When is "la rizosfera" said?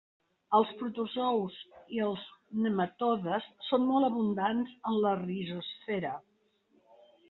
5.07-6.19